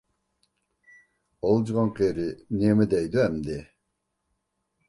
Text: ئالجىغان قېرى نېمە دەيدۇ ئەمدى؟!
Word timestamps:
ئالجىغان 1.49 1.93
قېرى 1.99 2.25
نېمە 2.63 2.89
دەيدۇ 2.95 3.23
ئەمدى؟! 3.27 3.59